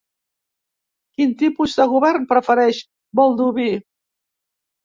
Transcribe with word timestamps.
Quin 1.19 1.35
tipus 1.41 1.77
de 1.81 1.87
govern 1.93 2.25
prefereix 2.33 2.81
Baldoví? 3.21 3.69